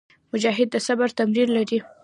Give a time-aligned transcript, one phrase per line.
[0.33, 1.79] مجاهد د صبر تمرین لري.